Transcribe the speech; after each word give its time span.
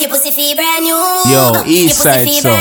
Your 0.00 0.08
pussy 0.08 0.30
feel 0.32 0.56
brand 0.56 0.84
new. 0.84 0.96
Yo, 1.28 1.52
East 1.68 2.00
Side 2.00 2.24
Son, 2.28 2.56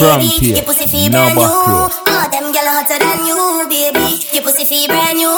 Frontier, 0.00 0.56
Your 0.56 0.64
pussy 0.64 0.86
feel 0.88 1.10
no 1.12 1.28
brand 1.28 1.36
new. 1.36 1.44
back 1.44 1.68
row. 1.68 1.88
Oh, 1.92 2.24
them 2.32 2.46
gyal 2.56 2.68
hotter 2.72 2.96
than 2.96 3.20
you, 3.28 3.36
baby. 3.68 4.16
Your 4.32 4.42
pussy 4.42 4.64
feel 4.64 4.88
brand 4.88 5.18
new. 5.20 5.28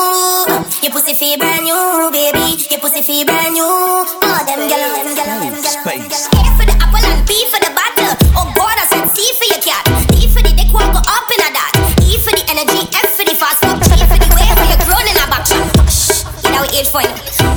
Your 0.87 0.93
pussy 0.95 1.15
feel 1.19 1.37
brand 1.39 1.67
new, 1.67 2.11
baby. 2.15 2.63
Your 2.71 2.79
pussy 2.79 3.03
feel 3.03 3.27
brand 3.27 3.55
new. 3.59 3.67
Oh, 3.67 4.41
them 4.47 4.71
gyal, 4.71 5.03
them 5.03 5.11
gyal, 5.19 5.39
them 5.43 5.59
gyal. 5.59 5.83
Space. 5.83 6.31
A 6.31 6.41
for 6.55 6.63
the 6.63 6.75
apple 6.79 7.03
and 7.11 7.27
B 7.27 7.35
for 7.51 7.59
the 7.59 7.71
bottle. 7.75 8.15
Oh 8.39 8.47
God, 8.55 8.77
I 8.79 8.87
said 8.87 9.11
C 9.11 9.35
for 9.35 9.47
your 9.51 9.59
cat. 9.59 9.83
D 10.15 10.31
for 10.31 10.47
the 10.47 10.55
dick, 10.55 10.71
walk 10.71 10.95
go 10.95 11.03
up 11.03 11.27
in 11.27 11.43
a 11.43 11.51
that. 11.59 11.75
E 12.07 12.23
for 12.23 12.31
the 12.39 12.45
energy, 12.55 12.87
F 12.95 13.19
for 13.19 13.27
the 13.27 13.35
fast 13.35 13.59
food. 13.67 13.83
G 13.83 13.99
for 14.07 14.15
the 14.15 14.29
way 14.31 14.47
where 14.47 14.69
you're 14.71 14.83
grown 14.87 15.07
in 15.11 15.19
a 15.19 15.27
back 15.27 15.43
shot. 15.43 15.67
Hush, 15.83 16.23
you 16.47 16.51
know 16.55 16.63
it 16.71 16.87
for 16.87 17.03
you. 17.03 17.11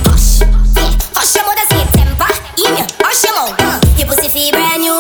Hush, 0.10 0.42
yeah. 0.74 0.90
Hush 1.14 1.38
your 1.38 1.46
mother's 1.46 1.70
hate 1.70 1.92
temper. 1.94 2.34
Email, 2.58 2.90
hush 3.06 3.22
your 3.30 3.38
mouth. 3.38 3.65
Your 4.36 4.44
feel 4.44 4.52
brand 4.52 4.84
new. 4.84 5.00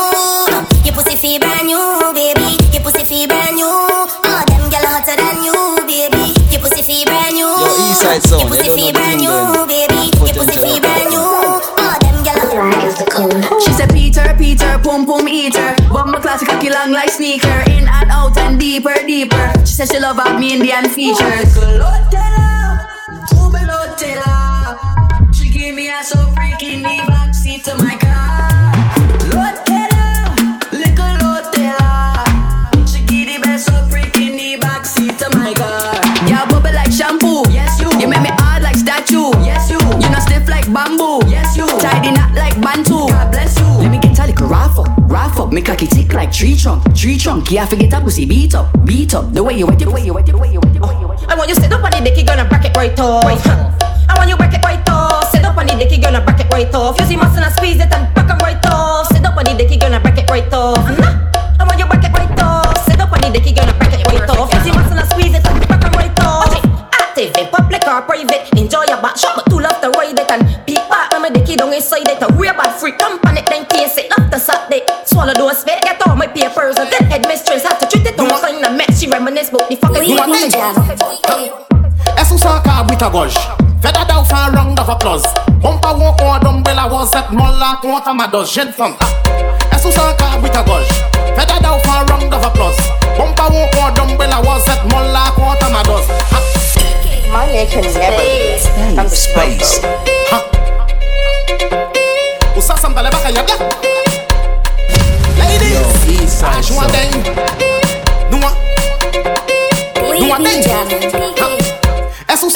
Your 0.87 0.95
pussy 0.95 1.17
feel 1.17 1.39
brand 1.39 1.67
new, 1.67 1.75
baby. 2.15 2.55
Your 2.71 2.81
pussy 2.83 3.03
feel 3.03 3.27
brand 3.27 3.59
new. 3.59 3.67
Oh, 3.67 4.43
them 4.47 4.63
gyal 4.71 4.87
hotter 4.87 5.11
than 5.11 5.43
you, 5.43 5.59
baby. 5.83 6.31
Your 6.55 6.63
pussy 6.63 6.79
feel 6.79 7.03
brand 7.03 7.35
new. 7.35 7.43
Yo, 7.43 7.67
Eastside 7.83 8.23
Zone, 8.23 8.39
Your 8.39 8.47
pussy 8.47 8.71
feel 8.71 8.93
don't 8.93 8.95
brand 8.95 9.19
new, 9.19 9.35
thing 9.35 9.91
baby. 9.91 10.07
Your 10.23 10.39
pussy 10.39 10.55
feel 10.55 10.79
brand 10.79 11.11
new. 11.11 11.19
Oh, 11.19 11.95
them 11.99 12.17
gyal. 12.23 12.87
is 12.87 12.95
the 12.95 13.03
code. 13.11 13.35
She 13.59 13.75
said 13.75 13.91
Peter, 13.91 14.23
Peter, 14.39 14.79
pum 14.79 15.05
pum 15.05 15.27
eater. 15.27 15.75
But 15.91 16.07
my 16.07 16.19
classic 16.23 16.47
cocky 16.47 16.69
long 16.69 16.93
like 16.95 17.11
sneaker. 17.11 17.59
In 17.75 17.91
and 17.91 18.07
out 18.07 18.37
and 18.37 18.57
deeper, 18.57 18.95
deeper. 19.03 19.51
She 19.67 19.75
said 19.75 19.91
she 19.91 19.99
love 19.99 20.17
out 20.17 20.39
me 20.39 20.55
Indian 20.55 20.87
features. 20.87 21.51
She 25.35 25.49
gave 25.51 25.75
me 25.75 25.91
a 25.91 25.99
so 26.05 26.23
freaky 26.31 26.79
knee 26.79 27.03
backseat 27.03 27.63
to 27.67 27.75
my 27.83 27.97
car. 27.99 28.64
Give 33.55 33.65
the 33.65 33.71
best 33.71 33.71
so 33.71 33.89
freaky 33.89 34.29
knee 34.29 34.57
backseat 34.57 35.17
to 35.17 35.25
oh 35.31 35.37
my 35.37 35.53
car. 35.53 35.93
Yeah, 36.27 36.45
bubble 36.47 36.73
like 36.73 36.91
shampoo. 36.91 37.43
Yes, 37.51 37.79
you. 37.79 37.89
You 37.99 38.07
make 38.07 38.21
me 38.21 38.29
hard 38.31 38.63
like 38.63 38.75
statue. 38.75 39.31
Yes, 39.43 39.69
you. 39.69 39.79
You 39.79 40.09
not 40.09 40.21
stiff 40.23 40.47
like 40.47 40.65
bamboo. 40.71 41.23
Yes, 41.27 41.55
you. 41.57 41.67
Tidy 41.79 42.11
knot 42.11 42.33
like 42.35 42.59
bantu. 42.61 43.07
God 43.07 43.31
bless 43.31 43.57
you. 43.59 43.67
Let 43.79 43.91
me 43.91 43.99
get 43.99 44.17
a 44.19 44.27
little 44.27 44.47
rough 44.47 44.79
up, 44.79 44.87
rough 45.09 45.39
up. 45.39 45.51
Make 45.51 45.65
cocky 45.65 45.87
tick 45.87 46.13
like 46.13 46.31
tree 46.31 46.55
trunk, 46.55 46.83
tree 46.95 47.17
trunk. 47.17 47.51
Yeah, 47.51 47.65
forget 47.65 47.89
that 47.91 48.03
pussy 48.03 48.25
beat 48.25 48.55
up, 48.55 48.71
beat 48.85 49.13
up. 49.13 49.33
The 49.33 49.43
way 49.43 49.57
you 49.57 49.67
wet 49.67 49.81
it, 49.81 49.85
the 49.85 49.91
way 49.91 50.03
you 50.03 50.13
wet 50.13 50.27
it, 50.27 50.31
the 50.31 50.37
way 50.37 50.51
you 50.51 50.59
wet 50.59 50.75
it, 50.75 50.79
the 50.79 50.87
way 50.87 50.99
you 50.99 51.07
wet 51.07 51.21
it. 51.21 51.29
I 51.29 51.35
want 51.35 51.49
you 51.49 51.55
sit 51.55 51.71
up 51.71 51.83
on 51.83 51.91
the 51.91 52.01
dick, 52.01 52.17
you 52.17 52.25
gonna 52.25 52.45
break 52.45 52.65
it 52.65 52.75
right 52.75 52.97
off. 52.99 53.23
I 53.23 54.13
want 54.17 54.29
you 54.29 54.37
break 54.37 54.53
it 54.53 54.63
right 54.63 54.83
off. 54.89 55.31
Sit 55.31 55.43
up 55.43 55.57
on 55.57 55.67
the 55.67 55.75
dick, 55.75 55.91
you 55.91 56.01
gonna 56.01 56.23
break 56.23 56.39
it 56.39 56.49
right 56.51 56.73
off. 56.73 56.99
You 56.99 57.05
see 57.05 57.15
muscle 57.15 57.43
and 57.43 57.53
squeeze 57.53 57.79
it 57.79 57.91
and 57.91 58.13
break 58.13 58.29
it 58.29 58.41
right 58.41 58.65
off. 58.67 59.07
Sit 59.07 59.25
up 59.25 59.37
on 59.37 59.45
the 59.45 59.53
dick, 59.53 59.71
you 59.71 59.79
gonna 59.79 59.99
break 59.99 60.17
it 60.17 60.29
right 60.29 60.51
off. 60.53 60.79
I 60.79 61.34
son 83.05 83.11
car 83.11 83.21
à 83.21 83.25
gauche 83.25 83.33
Fais 83.81 83.91
d'adao 83.91 84.23
fait 84.23 84.33
un 84.33 84.59
round 84.59 84.79
of 84.79 84.89
applause. 84.89 85.23
Bon 85.61 85.77
pas 85.77 85.93
ou 85.93 86.03
on 86.03 86.39
d'umbrella 86.39 86.87
was 86.87 87.07
cette 87.11 87.31
molla 87.31 87.77
contre 87.81 88.13
ma 88.13 88.27
dose 88.27 88.53
jeune 88.53 88.71
femme 88.71 88.93
Est 89.71 89.79
sous 89.79 89.91
son 89.91 90.01
car 90.17 90.33
à 90.33 90.63
gauche 90.63 90.87
Fais 91.35 91.45
d'adao 91.45 91.77
fait 91.83 91.89
un 91.89 92.13
round 92.13 92.33
of 92.33 92.45
applause. 92.45 92.75
Bon 93.17 93.31
pas 93.33 93.49
ou 93.49 93.55
on 93.55 93.91
d'umbrella 93.93 94.39
was 94.41 94.61
cette 94.65 94.83
molla 94.91 95.31
contre 95.35 95.71
ma 95.71 95.83
dose 95.83 96.07
My 97.31 97.51
neck 97.51 97.69
can 97.69 97.81
never. 97.81 98.97
I'm 98.97 99.09
Space. 99.09 99.81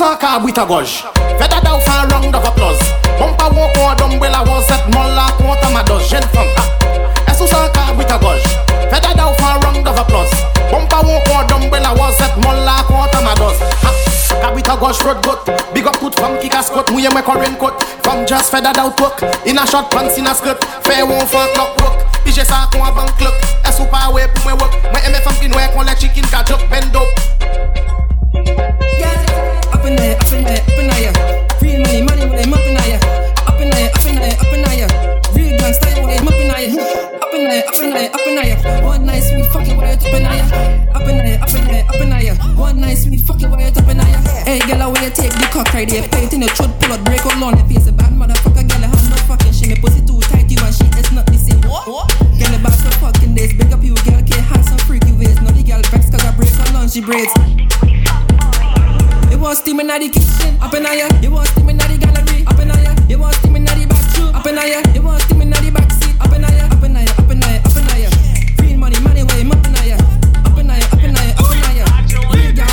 Sous 0.10 0.16
son 0.16 0.22
car 0.22 0.64
à 0.64 0.66
gauche 0.66 1.06
Fais 1.38 1.48
d'adao 1.48 1.80
fait 1.82 1.92
un 1.92 2.18
round 2.18 2.36
of 2.36 2.44
applause. 2.44 2.80
Bon 3.20 3.32
pas 3.34 3.48
ou 3.50 3.60
on 3.60 3.94
d'umbrella 3.94 4.42
was 4.42 4.64
cette 4.68 4.92
molla 4.92 5.28
contre 5.38 5.70
ma 5.72 5.84
dose 5.84 6.10
jeune 6.10 6.24
femme 6.34 6.48
Est 7.28 7.34
sous 7.36 7.46
son 7.46 7.56
car 7.72 7.90
à 7.90 8.18
gauche 8.18 8.42
Fais 8.90 9.00
d'adao 9.02 9.34
fait 9.34 9.44
un 9.44 9.68
round 9.68 9.88
of 9.88 10.00
applause. 10.00 10.32
Bon 10.72 10.84
pas 10.88 11.02
ou 11.06 11.12
on 11.12 11.46
d'umbrella 11.46 11.94
was 11.94 12.14
cette 12.18 12.36
molla 12.44 12.78
contre 12.88 13.22
ma 13.22 13.36
dose 13.36 13.60
Kabita 14.42 14.76
gauche 14.78 15.00
road 15.04 15.18
goat 15.24 15.54
Big 15.76 15.86
up 15.86 15.96
tout 16.00 16.12
femme 16.20 16.40
qui 16.42 16.50
casse 16.50 16.72
côte 16.72 16.90
Mouille 16.90 17.08
moi 17.12 17.22
current 17.22 17.56
coat 17.60 17.78
Femme 18.04 18.28
just 18.28 18.50
fed 18.50 18.66
out 18.66 19.00
work 19.00 19.24
In 19.46 19.60
a 19.60 19.68
short 19.68 19.92
pants 19.92 20.18
in 20.18 20.26
a 20.26 20.34
skirt. 20.34 20.58
Fait 20.82 21.04
one 21.04 21.20
fuck 21.28 21.54
clock 21.54 21.80
work. 21.82 22.00
Pige 22.26 22.44
ça 22.44 22.68
qu'on 22.74 22.84
a 22.84 22.90
bank 22.90 23.16
clock 23.20 23.36
Est-ce 23.64 23.80
ou 23.80 23.86
pas 23.86 24.10
ouais 24.12 24.28
pour 24.34 24.46
moi 24.46 24.54
work 24.54 24.74
Moi 24.92 25.02
aime 25.06 25.22
femme 25.22 25.36
qui 25.40 25.48
noue 25.48 25.58
qu'on 25.72 25.84
les 25.84 25.96
chicken 26.00 26.26
ka 26.26 26.44
joke 26.48 26.68
bend 26.68 26.96
Up 26.96 27.99
in 29.90 29.96
there, 29.96 30.16
up 30.18 30.32
in 30.32 30.44
there, 30.46 30.62
up 30.62 30.78
in 30.78 30.88
there. 30.88 31.14
Real 31.62 31.82
money, 31.82 32.02
money 32.06 32.26
with 32.30 32.38
them 32.38 32.54
up 32.54 32.62
in 32.62 32.78
there. 32.78 33.00
Up 33.50 33.60
in 33.60 33.70
there, 33.70 33.90
up 33.90 34.06
in 34.06 34.16
there, 34.22 34.36
up 34.38 34.54
in 34.54 34.62
there. 34.62 34.88
Real 35.34 35.54
gangsta 35.58 35.90
with 35.98 36.14
them 36.14 36.28
up 36.30 36.38
in 36.38 36.48
there. 36.48 36.70
Up 37.18 37.34
in 37.34 37.44
there, 37.50 37.66
up 37.66 37.82
in 37.82 37.90
there, 37.90 38.10
up 38.14 38.28
in 38.28 38.36
there. 38.38 38.84
One 38.86 39.06
night 39.06 39.24
sweet 39.26 39.50
fucking 39.50 39.78
word 39.78 39.98
up 39.98 40.14
in 40.14 40.24
there. 40.24 40.46
Up 40.94 41.08
in 41.10 41.18
there, 41.18 41.42
up 41.42 41.54
in 41.54 41.66
there, 41.66 41.86
up 41.90 42.02
in 42.02 42.10
there. 42.10 42.36
One 42.56 42.80
night 42.80 42.98
sweet 42.98 43.22
fucking 43.22 43.50
word 43.50 43.78
up 43.78 43.90
in 43.90 43.98
there. 43.98 44.22
Hey, 44.46 44.60
girl, 44.70 44.82
away 44.90 45.10
you 45.10 45.10
take 45.10 45.34
the 45.34 45.48
cock 45.50 45.74
right 45.74 45.90
there. 45.90 46.08
Paint 46.10 46.34
in 46.34 46.42
your 46.42 46.54
throat, 46.54 46.70
pull 46.80 46.98
break 47.04 47.26
all 47.26 47.44
on 47.44 47.58
your 47.58 47.66
face. 47.66 47.90
Bad 47.90 48.14
motherfucker, 48.14 48.66
girl, 48.70 48.86
I 48.86 48.94
hand 48.94 49.10
no 49.10 49.18
fucking 49.26 49.54
shit. 49.54 49.70
Me 49.70 49.76
pussy 49.82 50.06
too 50.06 50.22
tight, 50.30 50.50
you 50.52 50.62
and 50.62 50.74
she 50.76 50.86
is 51.02 51.12
not 51.12 51.26
the 51.26 51.38
same. 51.38 51.62
What? 51.66 51.90
Girl, 52.38 52.54
about 52.54 52.78
the 52.78 52.94
fucking 53.02 53.34
days. 53.34 53.54
Big 53.58 53.74
up 53.74 53.82
girl, 53.82 54.22
can't 54.22 54.46
have 54.54 54.66
some 54.66 54.78
freaky 54.86 55.14
ways. 55.14 55.42
Now 55.42 55.50
the 55.50 55.64
girl 55.64 55.82
vex 55.90 56.14
I 56.14 56.36
break 56.38 56.50
her 56.50 56.74
lunch, 56.74 56.94
she 56.94 57.02
braids. 57.02 57.34
In 59.90 60.02
the 60.02 60.10
kitchen, 60.10 60.54
up 60.62 60.72
in 60.76 60.86
here. 60.86 61.10
You 61.20 61.32
want 61.32 61.48
steam 61.48 61.68
in 61.68 61.78
the 61.78 61.98
gallery, 61.98 62.46
up 62.46 62.60
in 62.60 62.70
here. 62.70 62.96
You 63.10 63.18
want 63.18 63.34
steam 63.38 63.56
in 63.56 63.66
the 63.66 63.88
bathroom, 63.90 64.36
up 64.36 64.46
in 64.46 64.58
here. 64.58 64.84
You 64.94 65.02
want 65.02 65.22
steam 65.24 65.42
in 65.42 65.50
the 65.50 65.58
backseat, 65.74 66.14
up 66.22 66.32
in 66.32 66.44
here, 66.46 66.70
up 66.70 66.84
in 66.84 66.96
here, 66.96 67.10
up 67.10 67.26
in 67.26 67.42
here, 67.42 67.58
up 67.66 67.74
in 67.74 67.90
here. 67.98 68.14
Real 68.62 68.78
money, 68.78 69.00
money 69.02 69.24
way, 69.26 69.42
up 69.50 69.66
in 69.66 69.74
here, 69.82 69.98
up 70.46 70.58
in 70.62 70.70
here, 70.70 70.86
up 70.94 71.02
in 71.02 71.18
here, 71.18 71.34
up 71.42 71.50
in 71.50 71.58
here. 71.74 71.90
Real 72.38 72.54
gas. 72.54 72.70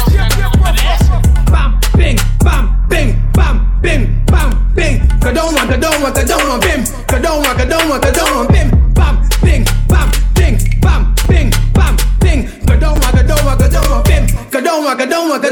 Bam, 1.48 1.80
bing, 1.96 2.20
bam, 2.44 2.84
bing, 2.84 3.16
bam, 3.32 3.64
bing, 3.80 4.20
bam, 4.28 4.52
bing. 4.76 5.00
Go 5.18 5.32
down 5.32 5.56
one, 5.56 5.68
go 5.72 5.80
down 5.80 5.96
one, 6.04 6.12
go 6.12 6.20
down 6.20 6.44
one, 6.46 6.60
bim. 6.60 6.84
Go 7.08 7.16
down 7.16 7.40
one, 7.40 7.56
go 7.56 7.64
down 7.64 7.88
one, 7.88 8.00
go 8.00 8.12
down 8.12 8.28
one, 8.36 8.46
bim. 8.52 8.68
Bam, 8.92 9.24
bing, 9.40 9.64
bam, 9.88 10.12
ding, 10.36 10.60
bam, 10.84 11.16
bing, 11.26 11.48
bam, 11.72 11.96
ding. 12.20 12.44
Go 12.68 12.76
down 12.76 13.00
one, 13.00 13.08
go 13.16 13.24
down 13.24 13.40
one, 13.40 13.56
go 13.56 13.64
down 13.72 13.88
one, 13.88 14.04
bim. 14.04 14.28
Go 14.52 14.60
down 14.60 14.84
one, 14.84 14.96
go 15.00 15.06
down 15.08 15.28
one, 15.32 15.40
go 15.40 15.48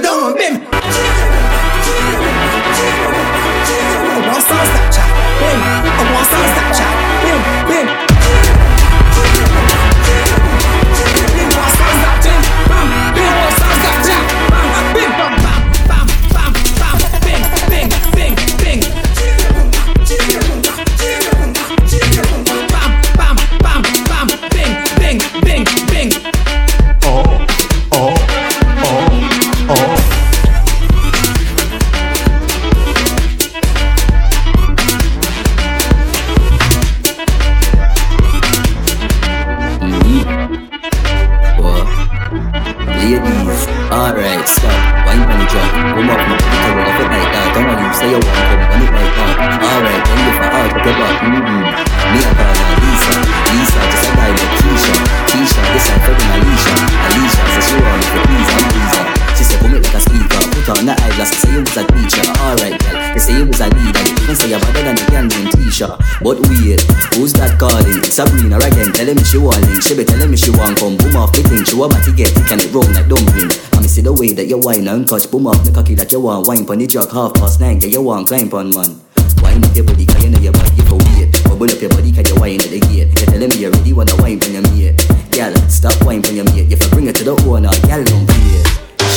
Put 60.64 60.78
on 60.80 60.86
the 60.86 60.96
eyeglass, 60.96 61.36
say 61.44 61.52
you 61.52 61.60
was 61.60 61.76
a 61.76 61.84
teacher. 61.92 62.24
Alright, 62.40 62.80
girl. 62.80 63.12
You 63.12 63.20
say 63.20 63.36
you 63.36 63.46
was 63.46 63.60
a 63.60 63.68
leader. 63.68 64.00
You 64.00 64.16
even 64.24 64.36
say 64.36 64.48
you're 64.48 64.60
better 64.60 64.82
than 64.82 64.96
girl 65.12 65.24
named 65.28 65.52
Tisha. 65.52 65.92
But 66.24 66.40
wait, 66.48 66.80
Who's 67.14 67.30
that 67.38 67.60
calling? 67.62 68.02
Sabrina 68.10 68.58
again, 68.58 68.90
telling 68.90 69.14
me 69.14 69.22
she 69.22 69.38
want. 69.38 69.62
She 69.84 69.94
be 69.94 70.02
telling 70.02 70.26
me 70.32 70.36
she 70.40 70.50
want 70.50 70.80
come 70.82 70.96
boom 70.98 71.14
off 71.14 71.30
the 71.30 71.46
thing. 71.46 71.62
She 71.62 71.78
want 71.78 71.94
to 71.94 72.10
get 72.10 72.34
it, 72.34 72.42
can 72.50 72.58
it 72.58 72.74
roll 72.74 72.82
like 72.90 73.06
dumpling? 73.06 73.54
I 73.70 73.78
me 73.78 73.86
see 73.86 74.02
the 74.02 74.10
way 74.10 74.34
that 74.34 74.50
you 74.50 74.58
whine 74.58 74.88
and 74.88 75.06
touch 75.06 75.30
boom 75.30 75.46
off 75.46 75.62
the 75.62 75.70
cocky 75.70 75.94
that 75.94 76.10
you 76.10 76.18
want 76.18 76.48
wine 76.50 76.66
pon 76.66 76.82
the 76.82 76.88
jug 76.90 77.12
half 77.12 77.34
past 77.38 77.60
nine. 77.60 77.78
Yeah, 77.78 77.94
you 77.94 78.02
want 78.02 78.26
climb 78.26 78.50
on 78.50 78.74
man. 78.74 78.98
Wine 79.46 79.62
up 79.62 79.70
your 79.78 79.86
body, 79.86 80.06
cause 80.10 80.24
you 80.24 80.30
know 80.34 80.42
your 80.42 80.56
body 80.58 80.82
for 80.90 80.98
weird. 81.14 81.30
Bubble 81.46 81.70
up 81.70 81.78
your 81.78 81.92
body, 81.94 82.10
cause 82.10 82.26
you 82.26 82.34
whine 82.40 82.58
at 82.58 82.72
the 82.74 82.80
gate. 82.82 83.14
You're 83.14 83.30
telling 83.30 83.50
me 83.54 83.56
you 83.62 83.70
really 83.70 83.92
wanna 83.94 84.16
wine 84.18 84.42
pon 84.42 84.58
your 84.58 84.66
mate. 84.74 84.98
Girl, 85.30 85.54
stop 85.70 85.94
wine 86.02 86.18
pon 86.18 86.34
your 86.34 86.48
mate. 86.50 86.66
If 86.66 86.82
you 86.82 86.90
bring 86.90 87.06
it 87.06 87.14
to 87.22 87.24
the 87.24 87.38
owner, 87.46 87.70
girl 87.86 88.02
don't 88.02 88.26
play. 88.26 88.58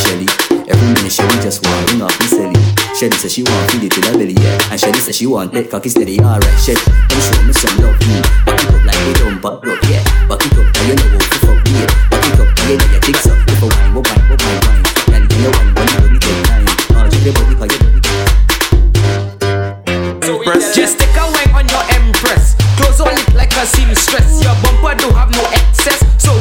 Shelly, 0.06 0.30
every 0.68 0.88
minute 0.88 1.12
she 1.12 1.22
Shelly 1.22 1.42
just 1.42 1.66
want 1.66 1.92
ring 1.92 2.02
off 2.02 2.20
me 2.20 2.28
silly. 2.28 2.56
Shelly 2.96 3.18
says 3.18 3.34
she 3.34 3.44
want 3.44 3.72
feed 3.72 3.84
it 3.84 3.92
to 3.94 4.02
the 4.02 4.12
belly, 4.18 4.34
yeah. 4.34 4.72
And 4.72 4.80
Shelly 4.80 5.00
says 5.00 5.16
she 5.18 5.26
want 5.26 5.52
that 5.54 5.70
cocky 5.70 5.90
steady, 5.90 6.20
alright. 6.20 6.60
Shelly, 6.60 6.82
come 6.84 7.22
show 7.22 7.42
me 7.44 7.54
some 7.54 7.78
love, 7.84 7.98
mm. 7.98 8.22
Back 8.46 8.60
it 8.62 8.70
up 8.70 8.84
like 8.86 9.00
they 9.06 9.14
don't 9.18 9.42
back 9.42 9.64
up, 9.66 9.80
yeah. 9.90 10.04
Back 10.28 10.46
it 10.46 10.54
up, 10.56 10.68
now 10.68 10.84
you 10.88 10.96
know 10.96 11.08
what 11.16 11.26
to 11.28 11.40
fuck 11.42 11.60
with. 11.64 11.92
Back 12.12 12.26
it 12.28 12.40
up, 12.40 12.50
now 12.54 12.68
you 12.68 12.78
know 12.78 12.90
your 12.92 13.02
kicks 13.02 13.26
up. 13.28 13.38
If 13.48 13.64
I 13.64 13.68
wine, 13.68 13.92
what 13.96 14.06
wine, 14.08 14.24
what 14.30 14.40
wine, 14.44 14.62
wine. 14.68 14.84
Girl, 15.08 15.24
you 15.26 15.40
know 15.42 15.52
wine, 15.58 15.74
when 15.74 15.88
you 15.88 15.98
really 16.06 16.20
take 16.22 16.42
time. 16.46 16.66
Jump 17.10 17.26
your 17.26 17.34
body, 17.34 17.56
cause 17.58 17.72
your 17.74 17.82
body. 17.82 18.02
Empress. 20.28 20.76
Just 20.76 21.00
take 21.00 21.16
a 21.18 21.26
wine 21.28 21.52
on 21.58 21.66
your 21.72 21.84
empress. 21.98 22.54
Clothes 22.78 23.02
all 23.02 23.10
look 23.10 23.34
like 23.34 23.54
a 23.58 23.66
seamstress. 23.66 24.44
Your 24.44 24.54
bumper 24.62 24.94
don't 24.94 25.17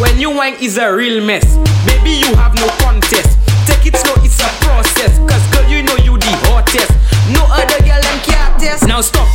when 0.01 0.19
you 0.21 0.31
wine 0.31 0.57
is 0.61 0.79
a 0.79 0.93
real 0.93 1.25
mess. 1.25 1.45
Baby, 1.87 2.21
you 2.21 2.35
have 2.37 2.55
no 2.57 2.69
contest. 2.83 3.39
Take 3.67 3.87
it 3.87 3.97
slow, 3.97 4.15
it's 4.25 4.41
a 4.41 4.49
process. 4.65 5.19
Cause 5.19 5.45
girl, 5.53 5.69
you 5.69 5.83
know 5.83 5.97
you 6.05 6.19
the 6.19 6.33
hottest. 6.49 6.91
No 7.33 7.45
other 7.51 7.81
girl 7.85 8.01
them 8.01 8.19
can't 8.25 8.55
test. 8.61 8.87
Now 8.87 9.01
stop. 9.01 9.29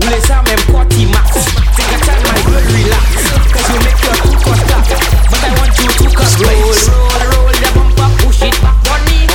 Ule 0.00 0.18
sa 0.22 0.42
mem 0.42 0.60
quarty 0.70 1.06
max. 1.10 1.44
Take 1.76 1.92
a 1.92 1.98
time, 2.04 2.22
my 2.22 2.38
girl, 2.48 2.64
relax. 2.72 3.06
Cause 3.52 3.68
you 3.70 3.78
make 3.84 4.00
your 4.04 4.16
two 4.24 4.36
cut 4.44 4.60
clap. 4.68 4.84
But 5.30 5.40
I 5.44 5.50
want 5.58 5.74
you 5.78 5.88
to 5.90 6.04
cut 6.14 6.32
roll, 6.40 6.72
roll, 6.72 7.22
roll 7.32 7.52
the 7.52 7.70
bumper, 7.74 8.08
push 8.24 8.42
it 8.42 8.56
back 8.62 8.78
on 8.92 9.00
me. 9.10 9.26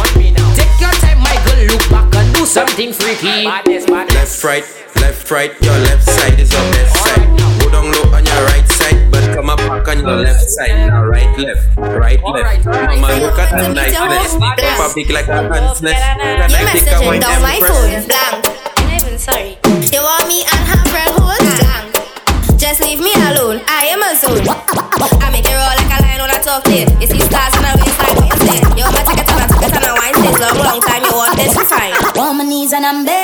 Take 0.57 0.75
your 0.81 0.94
time, 1.04 1.19
my 1.22 1.36
girl, 1.45 1.62
look 1.68 1.84
back 1.89 2.10
and 2.16 2.27
do 2.34 2.45
something 2.45 2.94
freaky. 2.94 3.45
Left, 3.45 4.44
right, 4.44 4.66
left, 5.01 5.30
right, 5.31 5.51
your 5.62 5.77
left 5.86 6.04
side 6.10 6.39
is 6.39 6.51
your 6.51 6.66
best 6.74 6.95
side. 7.04 7.30
Go 7.60 7.69
down 7.69 7.92
low 7.92 8.11
come 9.41 9.49
up 9.49 9.57
back 9.57 9.88
on 9.89 9.97
your 9.97 10.21
left 10.21 10.49
side. 10.49 10.88
Now 10.88 11.05
right, 11.05 11.33
left, 11.38 11.65
right, 11.77 12.21
left. 12.21 12.65
Mama, 12.65 13.09
look 13.17 13.39
at 13.41 13.49
the 13.57 13.73
niceness. 13.73 14.38
Papa 14.38 14.93
big 14.93 15.09
like 15.09 15.27
a 15.27 15.49
hand's. 15.49 15.81
Can 15.81 15.89
I 15.89 16.45
take 16.45 16.85
a 16.85 16.93
messaging 16.93 17.07
wine 17.09 17.21
down 17.21 17.41
my 17.41 17.57
phone, 17.57 17.89
empress? 17.89 18.05
blank. 18.05 18.45
I'm 18.77 18.85
not 18.85 19.01
even 19.01 19.17
sorry. 19.17 19.57
You 19.89 20.01
want 20.05 20.29
me 20.29 20.45
and 20.45 20.61
her 20.69 20.81
friend 20.93 21.09
hold 21.17 21.41
blank. 21.41 21.89
Just 22.61 22.85
leave 22.85 23.01
me 23.01 23.13
alone. 23.33 23.65
I 23.65 23.89
am 23.89 24.05
a 24.05 24.13
zone. 24.13 24.45
I 24.45 25.33
make 25.33 25.49
it 25.49 25.57
roll 25.57 25.73
like 25.73 25.89
a 25.89 25.97
lion 26.05 26.21
on 26.21 26.29
a 26.29 26.38
tough 26.38 26.63
day. 26.69 26.85
You 27.01 27.07
see 27.09 27.25
scars 27.25 27.57
on 27.57 27.65
a 27.65 27.73
waistline, 27.81 28.13
what 28.21 28.29
you 28.29 28.38
say? 28.45 28.61
You 28.77 28.85
want 28.85 29.01
to 29.01 29.03
take 29.09 29.25
it 29.25 29.29
on 29.33 29.41
a 29.41 29.47
ticket 29.49 29.73
and 29.73 29.89
a 29.89 29.93
wine 29.97 30.13
stage. 30.21 30.38
Long, 30.38 30.57
long 30.61 30.81
time 30.85 31.01
you 31.01 31.13
want 31.17 31.33
this, 31.33 31.57
fine. 31.65 31.97
On 32.21 32.38
my 32.38 32.45
knees 32.45 32.73
and 32.77 32.85
I'm 32.85 33.01
begging, 33.01 33.20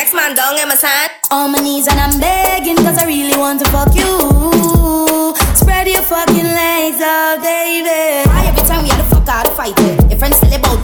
Don't 0.00 0.08
care 0.08 0.16
if 0.16 0.16
our 0.16 0.30
next 0.30 0.34
man 0.34 0.34
down 0.34 0.58
in 0.58 0.68
my 0.68 0.74
side. 0.76 1.10
On 1.30 1.52
my 1.52 1.58
knees 1.58 1.86
and 1.86 2.00
I'm 2.00 2.18
begging, 2.18 2.76
cause 2.76 2.96
I 2.96 3.04
really 3.04 3.36
want 3.36 3.60
to 3.60 3.68
fuck 3.68 3.94
you. 3.94 5.36
Spread 5.54 5.88
your 5.88 6.00
fucking 6.00 6.44
legs 6.44 7.00
out, 7.02 7.42
baby. 7.42 8.24
Why 8.24 8.46
every 8.48 8.64
time 8.64 8.82
we 8.82 8.88
had 8.88 8.96
to 8.96 9.14
fuck 9.14 9.28
out 9.28 9.46
fight 9.54 9.74
it? 9.76 10.08
Your 10.08 10.18
friends 10.18 10.40
tell 10.40 10.48
about 10.48 10.56
me, 10.56 10.56
so 10.56 10.72
you're 10.72 10.79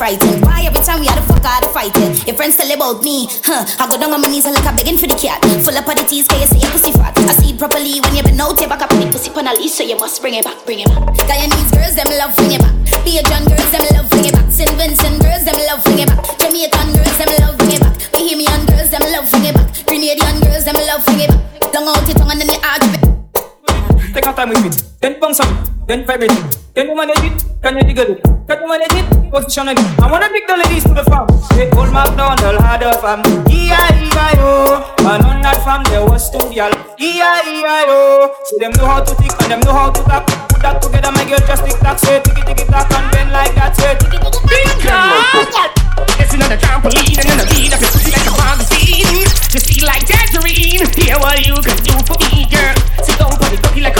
frightened. 0.00 0.40
Why 0.40 0.64
every 0.64 0.80
time 0.80 1.04
we 1.04 1.06
had 1.12 1.20
to 1.20 1.26
fuck 1.28 1.44
out 1.44 1.60
to 1.60 1.68
fight 1.76 1.92
it? 1.92 2.24
Your 2.24 2.32
friends 2.32 2.56
tell 2.56 2.72
about 2.72 3.04
me, 3.04 3.28
huh? 3.44 3.68
I 3.76 3.84
go 3.84 4.00
down 4.00 4.16
on 4.16 4.24
my 4.24 4.32
knees 4.32 4.48
and 4.48 4.56
like 4.56 4.64
I'm 4.64 4.72
begging 4.72 4.96
for 4.96 5.04
the 5.04 5.12
cat. 5.12 5.44
Full 5.60 5.76
up 5.76 5.84
of 5.84 5.92
the 5.92 6.08
teeth, 6.08 6.24
cause 6.24 6.40
you 6.40 6.48
say 6.48 6.56
your 6.64 6.72
pussy 6.72 6.92
fat. 6.96 7.12
I 7.20 7.36
see 7.36 7.52
it 7.52 7.60
properly 7.60 8.00
when 8.00 8.16
you've 8.16 8.24
been 8.24 8.40
out, 8.40 8.56
you 8.56 8.64
back 8.64 8.80
up 8.80 8.88
the 8.88 9.04
pussy 9.12 9.28
on 9.36 9.44
a 9.44 9.52
leash, 9.52 9.76
so 9.76 9.84
you 9.84 10.00
must 10.00 10.16
bring 10.24 10.40
it 10.40 10.44
back, 10.48 10.56
bring 10.64 10.80
it 10.80 10.88
back. 10.88 11.04
Guyanese 11.28 11.68
girls, 11.76 11.92
them 12.00 12.08
love 12.16 12.32
bring 12.32 12.56
it 12.56 12.64
back. 12.64 12.72
Bajan 13.04 13.44
girls, 13.44 13.70
them 13.76 13.84
love 13.92 14.08
bring 14.08 14.24
it 14.24 14.32
back. 14.32 14.48
St. 14.48 14.72
Vincent 14.80 15.20
girls, 15.20 15.44
them 15.44 15.58
love 15.68 15.84
bring 15.84 16.00
it 16.00 16.08
back. 16.08 16.24
Jamaican 16.40 16.88
girls, 16.96 17.16
them 17.20 17.30
love 17.44 17.56
bring 17.60 17.76
it 17.76 17.80
back. 17.84 17.94
Bahamian 18.16 18.60
girls, 18.72 18.88
them 18.88 19.04
love 19.12 19.28
bring 19.28 19.44
it 19.44 19.52
back. 19.52 19.68
Grenadian 19.84 20.36
girls, 20.40 20.64
them 20.64 20.80
love 20.88 21.04
bring 21.04 21.20
it 21.20 21.28
back. 21.28 21.44
Long 21.76 21.92
out 21.92 22.08
it, 22.08 22.16
tongue 22.16 22.32
and 22.32 22.40
then 22.40 22.48
they 22.48 22.60
argue. 22.64 23.09
Take 24.12 24.24
your 24.24 24.34
time 24.34 24.48
with 24.50 24.66
it. 24.66 24.82
Then 25.00 25.20
bounce 25.20 25.38
up, 25.40 25.48
then 25.86 26.04
vibrate 26.04 26.32
it. 26.32 26.58
Can 26.74 26.88
you 26.88 26.96
manage 26.96 27.22
it? 27.22 27.44
Can 27.62 27.76
you 27.78 27.84
jiggle 27.84 28.16
it? 28.16 28.22
Can 28.22 28.58
you 28.60 28.68
manage 28.68 28.92
it? 28.92 29.06
Position 29.30 29.68
it. 29.68 29.78
I 30.02 30.10
wanna 30.10 30.28
pick 30.30 30.46
the 30.46 30.56
ladies 30.56 30.82
to 30.84 30.94
the 30.94 31.04
farm. 31.04 31.28
They 31.54 31.70
old 31.78 31.92
McDonald 31.94 32.60
had 32.60 32.82
a 32.82 32.98
farm. 32.98 33.22
E-I-E-I-O. 33.46 34.96
And 34.98 35.22
on 35.24 35.42
that 35.42 35.62
farm 35.62 35.84
there 35.84 36.02
was 36.02 36.28
two 36.30 36.42
y'all. 36.50 36.74
E-I-E-I-O. 36.98 38.34
So 38.44 38.58
them 38.58 38.72
know 38.74 38.86
how 38.86 39.00
to 39.04 39.14
tick 39.14 39.30
and 39.42 39.50
them 39.52 39.60
know 39.60 39.72
how 39.72 39.90
to 39.90 40.02
tap. 40.02 40.26
Put 40.26 40.62
that 40.62 40.82
together, 40.82 41.12
make 41.14 41.30
it 41.30 41.46
just 41.46 41.62
tick 41.64 41.78
tock, 41.78 41.98
say 41.98 42.18
ticky 42.18 42.42
ticky 42.42 42.66
tock 42.66 42.90
and 42.90 43.06
bend 43.14 43.30
like 43.30 43.54
that, 43.54 43.76
say 43.78 43.94
ticky 43.94 44.18
ticky 44.18 44.90
tock. 44.90 45.70
It's 46.18 46.34
another 46.34 46.58
trampoline 46.58 47.14
and 47.14 47.30
another 47.30 47.46
beat 47.54 47.70
up 47.70 47.80
your 47.80 47.90
pussy 47.94 48.10
like 48.10 48.26
a 48.26 48.34
magazine. 48.34 49.22
You 49.54 49.60
see 49.62 49.86
like 49.86 50.02
tangerine. 50.06 50.82
Hear 50.98 51.18
what 51.22 51.38
you 51.46 51.54
can 51.62 51.78
do 51.86 51.94
for 52.02 52.18
me, 52.30 52.50
girl. 52.50 52.74
Sit 53.06 53.18
down 53.18 53.30
on 53.30 53.38
the 53.38 53.58
cocky 53.62 53.80
like 53.80 53.96
a 53.98 53.99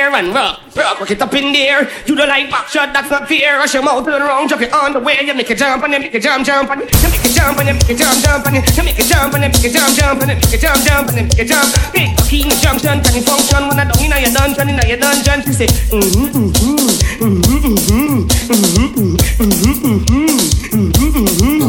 chair 0.00 0.14
and 0.14 0.34
rock, 0.34 0.60
rock, 0.76 1.00
rock 1.00 1.10
it 1.10 1.20
up 1.20 1.34
in 1.34 1.52
there. 1.52 1.88
You 2.06 2.16
don't 2.16 2.28
like 2.28 2.48
back 2.50 2.68
shot, 2.68 2.92
that's 2.92 3.10
not 3.10 3.28
fair. 3.28 3.58
Rush 3.58 3.74
your 3.74 3.82
mouth 3.82 4.04
turn 4.04 4.22
around, 4.22 4.48
drop 4.48 4.60
your 4.60 4.72
underwear. 4.72 5.22
You 5.22 5.34
make 5.34 5.50
it 5.50 5.58
jump 5.58 5.84
and 5.84 5.92
then 5.92 6.00
make 6.00 6.14
it 6.14 6.22
jump, 6.22 6.46
jump 6.46 6.70
and 6.70 6.80
you 6.80 6.86
make 6.86 7.24
it 7.24 7.34
jump 7.36 7.58
and 7.58 7.68
then 7.68 7.76
make 7.76 7.90
it 7.90 7.98
jump, 7.98 8.16
jump 8.24 8.46
and 8.46 8.56
you 8.56 8.62
make 8.62 8.98
it 8.98 9.06
jump 9.06 9.34
and 9.34 9.42
then 9.42 9.52
make 9.52 9.64
it 9.64 9.72
jump, 9.76 9.92
jump 9.96 10.20
and 10.22 10.30
then 10.30 10.38
make 10.40 10.54
it 10.54 10.60
jump, 10.60 10.80
jump 10.86 11.08
and 11.08 11.16
then 11.18 11.26
make 11.28 11.38
it 11.38 11.48
jump. 11.52 11.68
Big 11.92 12.08
the 12.16 12.56
junction, 12.64 12.96
you 13.12 13.20
function 13.20 13.62
when 13.68 13.76
I 13.76 13.84
don't 13.84 14.00
in 14.00 14.08
your 14.08 14.32
dungeon, 14.32 14.68
in 14.72 14.80
your 14.88 14.96
dungeon? 14.96 15.42
She 15.44 15.52
say, 15.52 15.68
mm-hmm, 15.68 16.48
mm-hmm, 16.48 16.80
mm-hmm, 17.20 17.60
mm-hmm, 17.60 18.24
mm-hmm, 18.40 19.20
mm-hmm, 19.36 19.68
mm-hmm, 20.00 20.96
mm-hmm. 20.96 21.60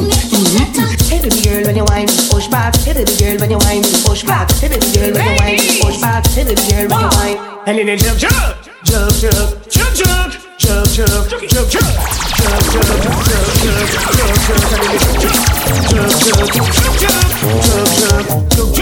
Hey 1.11 1.19
baby 1.19 1.41
girl 1.43 1.63
when 1.67 1.75
you 1.75 1.83
whine, 1.83 2.07
push 2.31 2.47
back. 2.47 2.75
Hey 2.79 2.93
baby 2.93 3.11
girl 3.19 3.35
when 3.43 3.51
you 3.51 3.59
whine, 3.59 3.83
push 4.07 4.23
back. 4.23 4.49
Hey 4.51 4.69
baby 4.69 4.87
girl 4.95 5.11
when 5.11 5.27
you 5.27 5.35
whine, 5.35 5.59
push 5.83 5.99
back. 5.99 6.25
Hey 6.27 6.43
baby 6.45 6.61
girl 6.71 6.87
when 6.87 6.99
you 7.01 7.09
whine. 7.17 7.50
And 7.63 7.77
then 7.77 7.85
they 7.85 7.95
jump, 7.95 8.17
jump, 8.17 8.57
jump, 8.83 9.13
jump, 9.21 9.31
jump, 9.69 9.93
jump, 9.93 10.17
jump, 10.17 10.49
jump, 10.57 10.89
jump, 10.89 11.45
jump, 11.51 11.61
jump, 11.61 11.77
jump, 11.87 12.27
jump, 12.71 13.05
jump, 13.61 13.61
jump, 13.61 14.33
jump, 14.41 14.65
and 14.65 14.81
then 14.81 14.89
they 14.89 14.97
jump, 14.97 15.21
jump, 15.21 15.45
jump, 15.91 16.09
jump, 16.09 16.49
jump, 16.49 16.97
jump, 16.97 17.93
jump, 17.93 18.49
jump, 18.49 18.73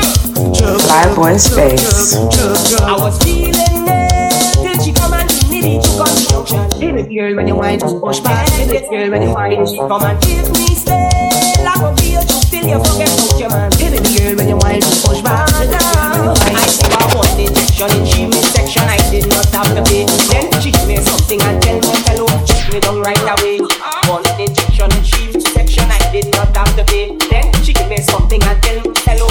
jump. 0.55 0.79
Live 0.87 1.11
boy 1.17 1.35
space. 1.35 2.15
I 2.15 2.95
was 2.95 3.15
feeling 3.21 3.51
it 3.51 4.31
till 4.63 4.77
she 4.81 4.91
come 4.93 5.13
and 5.13 5.27
give 5.27 5.49
me 5.49 5.59
the 5.75 5.91
construction. 5.99 6.63
Hey 6.79 6.91
baby 6.93 7.15
girl 7.15 7.35
when 7.35 7.47
you 7.49 7.55
whine, 7.55 7.79
push 7.79 8.19
back. 8.21 8.47
Hey 8.47 8.65
baby 8.65 8.87
girl 8.87 9.09
when 9.11 9.21
you 9.23 9.33
whine, 9.33 9.65
come 9.75 10.03
and 10.03 10.21
give 10.23 10.49
me 10.53 10.75
stay. 10.75 11.09
Like 11.65 11.83
a 11.83 11.91
real 11.99 12.23
to 12.23 12.48
till 12.61 12.69
you 12.69 12.83
forget 12.83 13.09
girl 14.19 14.35
when 14.37 14.47
you 14.49 14.91
push 15.03 15.21
back. 15.21 15.47
You 16.15 16.23
whine, 16.23 16.67
I 16.91 17.03
want 17.15 17.39
injection 17.39 17.89
in 17.97 18.05
she 18.05 18.25
midsection. 18.25 18.83
I 18.83 18.97
did 19.11 19.27
not 19.29 19.45
have 19.53 19.71
to 19.75 19.83
pay. 19.83 20.05
Then 20.29 20.51
she 20.61 20.71
give 20.71 20.87
me 20.87 20.97
something 20.97 21.41
and 21.41 21.61
tell 21.61 21.79
me 21.79 21.93
hello. 22.07 22.27
Check 22.45 22.73
me 22.73 22.79
down 22.79 23.01
right 23.01 23.19
away. 23.39 23.59
Want 24.07 24.27
injection 24.39 24.91
in 24.91 25.03
she 25.03 25.31
midsection. 25.31 25.85
I 25.87 25.99
did 26.11 26.31
not 26.33 26.55
have 26.55 26.75
to 26.75 26.83
pay. 26.83 27.15
Then 27.29 27.51
she 27.63 27.73
give 27.73 27.89
me 27.89 27.97
something 27.97 28.41
and 28.43 28.63
tell 28.63 28.81
me 28.81 28.91
hello. 29.05 29.27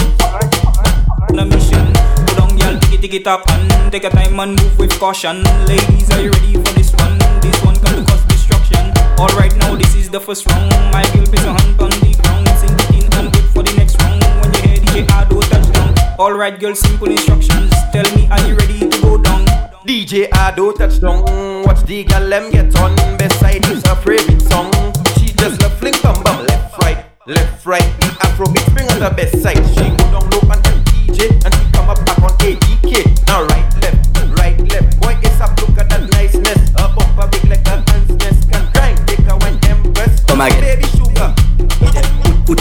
on 1.28 1.38
a 1.38 1.44
mission. 1.44 1.92
Go 2.26 2.32
down, 2.36 2.58
y'all, 2.58 2.78
tick 2.80 2.92
it, 2.94 3.00
tick 3.02 3.14
it 3.14 3.26
up, 3.26 3.48
and 3.50 3.92
take 3.92 4.04
a 4.04 4.10
time 4.10 4.38
and 4.40 4.56
move 4.56 4.78
with 4.78 4.92
caution. 4.98 5.42
Ladies, 5.66 6.10
are 6.10 6.22
you 6.22 6.30
ready 6.30 6.54
for 6.54 6.72
this 6.74 6.92
one? 6.94 7.18
This 7.40 7.56
one 7.64 7.76
can 7.76 8.04
cause 8.06 8.24
destruction. 8.26 8.92
Alright, 9.18 9.54
now 9.56 9.74
this 9.76 9.94
is 9.94 10.08
the 10.10 10.20
first 10.20 10.46
round. 10.50 10.70
My 10.92 11.02
girl, 11.12 11.26
place 11.26 11.44
your 11.44 11.54
hand 11.54 11.80
on 11.80 11.90
the 11.90 12.14
ground, 12.22 12.48
sing 12.58 12.77
it 13.18 13.36
in 13.36 13.42
and 13.42 13.50
for 13.52 13.62
the 13.62 13.74
next 13.76 14.00
round. 14.02 14.22
When 14.42 14.54
you 14.54 14.60
hear 14.62 14.78
DJ 14.78 15.06
Ado 15.18 15.40
touchdown. 15.42 15.94
Alright, 16.18 16.60
girl, 16.60 16.74
simple 16.74 17.10
instructions. 17.10 17.72
Tell 17.92 18.04
me, 18.16 18.28
are 18.30 18.40
you 18.46 18.54
ready 18.56 18.78
to 18.88 19.00
go 19.00 19.18
down? 19.18 19.46
DJ 19.86 20.28
Ado 20.32 20.72
touchdown. 20.72 21.24
Watch 21.64 21.82
the 21.84 22.04
gal 22.04 22.28
them 22.28 22.50
get 22.50 22.74
on. 22.76 22.94
Beside 23.18 23.66
is 23.68 23.84
her 23.86 23.96
favorite 23.96 24.42
song. 24.42 24.72
She 25.18 25.32
just 25.34 25.60
love 25.62 25.76
fling 25.78 25.94
bum 26.02 26.22
bum 26.22 26.46
left 26.46 26.78
right, 26.78 27.04
left 27.26 27.66
right. 27.66 27.88
The 28.00 28.06
Afrobeat 28.26 28.66
bring 28.74 28.88
on 28.90 29.00
the 29.00 29.10
best 29.10 29.42
side. 29.42 29.62
She 29.74 29.90
go 29.90 29.96
down 30.12 30.30
low 30.30 30.42
and 30.52 30.62
tell 30.64 30.78
DJ 30.86 31.30
and 31.44 31.54
she 31.54 31.64
come 31.72 31.90
up 31.90 32.04
back 32.06 32.18
on 32.22 32.30
ADK. 32.38 33.26
Now 33.26 33.44
right 33.46 33.68
left, 33.82 34.38
right 34.38 34.58
left. 34.70 35.00
Boy, 35.00 35.16
it's 35.22 35.40
up. 35.40 35.58
Look 35.60 35.78
at 35.78 35.88
that 35.90 36.10
niceness. 36.12 36.70
A 36.76 36.88
bumper 36.94 37.28
big 37.28 37.44
like 37.48 37.66
a 37.66 37.82
hand's 37.90 38.14
nest. 38.16 38.50
Can 38.50 38.70
grind, 38.72 38.98
take 39.08 39.26
a 39.26 39.36
one 39.36 39.58
empress. 39.64 40.24
Come 40.24 40.40
again. 40.40 40.77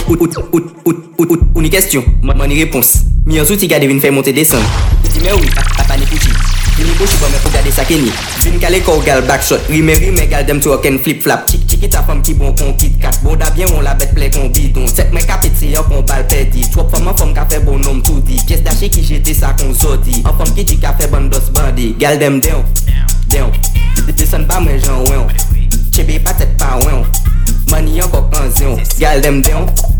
out, 0.07 0.21
out, 0.21 0.37
out, 0.37 0.65
out, 0.85 0.97
out, 1.19 1.31
out, 1.31 1.41
Ou 1.55 1.61
ni 1.61 1.69
kestyon, 1.69 2.03
man 2.23 2.47
ni 2.47 2.63
repons 2.63 3.07
Mi 3.27 3.39
an 3.39 3.45
zouti 3.45 3.67
gade 3.67 3.87
vin 3.89 3.99
fè 3.99 4.07
monte 4.07 4.31
desan. 4.31 4.61
Ti 5.03 5.19
mè 5.19 5.33
ou, 5.35 5.49
pa 5.75 5.83
pa 5.83 5.97
ni 5.99 6.05
piti 6.07 6.31
Di 6.77 6.85
ni 6.85 6.93
bouchi 6.95 7.17
bon 7.19 7.27
mè 7.33 7.39
pou 7.43 7.51
gade 7.51 7.73
sa 7.75 7.83
keni. 7.83 8.07
Vin 8.43 8.55
kale 8.61 8.79
kor 8.85 9.01
gal 9.03 9.19
backshot 9.27 9.65
Rime 9.67 9.97
rime 9.99 10.27
gal 10.31 10.45
dem 10.47 10.61
to 10.63 10.71
aken 10.75 10.99
flip 11.03 11.19
flap. 11.25 11.43
Chik 11.51 11.65
chiki 11.67 11.89
ta 11.91 12.05
fam 12.07 12.21
ki 12.23 12.37
bon 12.39 12.55
kon 12.55 12.71
kit 12.79 12.95
kat. 13.01 13.19
Boda 13.25 13.49
bien 13.57 13.67
on 13.75 13.83
la 13.83 13.97
bet 13.99 14.13
ple 14.15 14.29
kon 14.31 14.47
bidon. 14.55 14.87
Set 14.87 15.11
mè 15.11 15.25
kapit 15.27 15.59
se 15.59 15.73
yo 15.73 15.83
kon 15.89 16.05
bal 16.07 16.23
pedi 16.31 16.63
Twop 16.71 16.93
fam 16.93 17.09
an 17.11 17.19
fam 17.19 17.33
ka 17.35 17.43
fè 17.51 17.59
bon 17.65 17.83
nom 17.83 17.99
tout 17.99 18.23
di. 18.29 18.39
Kyes 18.47 18.63
da 18.63 18.77
che 18.77 18.87
ki 18.93 19.03
jete 19.09 19.35
sa 19.35 19.51
kon 19.59 19.75
zodi. 19.75 20.21
An 20.23 20.37
fam 20.39 20.53
ki 20.55 20.63
di 20.71 20.79
ka 20.79 20.95
fè 20.95 21.11
bandos 21.11 21.51
bandi. 21.51 21.91
Gal 21.99 22.21
dem 22.21 22.39
den, 22.39 22.63
den 23.27 23.51
Desan 24.15 24.47
ba 24.47 24.61
mwen 24.63 24.79
jan 24.79 25.03
wè 25.09 25.19
Chebe 25.91 26.21
patet 26.23 26.55
pa 26.61 26.77
wè 26.85 26.95
Mani 27.73 27.99
an 27.99 28.11
kok 28.13 28.39
an 28.39 28.51
zyon 28.55 28.79
Gal 29.01 29.19
dem 29.25 29.41
den, 29.43 29.65
den 29.65 29.96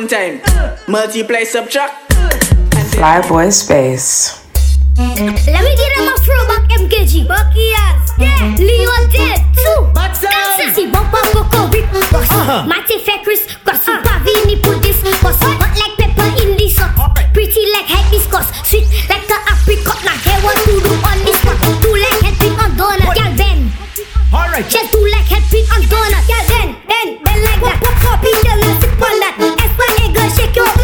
one 0.00 0.08
time 0.08 0.40
Multiply 0.88 1.44
subtract 1.44 2.08
Flyboy 2.96 3.52
Space. 3.52 4.40
Let 4.96 5.16
me 5.20 5.72
get 5.76 5.90
him 5.96 6.08
a 6.08 6.16
throwback 6.18 6.68
MKG. 6.80 7.28
Bucky 7.28 7.70
ass. 7.76 8.12
Dead. 8.18 8.58
Leo 8.58 8.96
dead. 9.12 9.40
Two. 9.54 9.90
That's 9.94 10.22
it. 10.78 10.92
Bumper 10.92 11.22
coco 11.32 11.68
rip. 11.68 11.88
Boss. 12.10 12.28
Mate 12.66 13.00
fe 13.04 13.22
Chris. 13.22 13.46
Boss. 13.64 13.88
Uh-huh. 13.88 14.02
Pavini 14.02 14.60
put 14.62 14.82
this. 14.82 15.00
Boss. 15.22 15.38
Hot 15.40 15.72
like 15.78 15.96
pepper 15.96 16.28
in 16.42 16.56
this 16.56 16.76
sauce. 16.76 16.92
Pretty 17.32 17.64
like 17.72 17.86
hibiscus. 17.86 18.48
Sweet 18.68 18.88
like 19.08 19.30
a 19.30 19.38
apricot. 19.52 20.00
Now 20.04 20.16
here 20.24 20.40
what 20.44 20.56
to 20.64 20.72
do 20.80 20.92
on 21.06 21.18
this 21.24 21.44
one. 21.44 21.79
Alright. 24.50 24.68
Just 24.68 24.90
do 24.90 24.98
like 25.12 25.26
helping 25.26 25.64
on 25.70 25.82
donut. 25.86 26.26
Girl 26.26 26.44
then. 26.48 26.74
Then. 26.88 27.22
Then 27.22 27.38
like 27.44 27.60
that. 27.62 27.78
Pop 27.78 27.94
pop 28.02 28.24
in 28.26 28.34
the 28.34 28.86
that. 29.22 29.38
Extra 29.62 29.86
egg 30.02 30.32
shake 30.34 30.56
your 30.56 30.79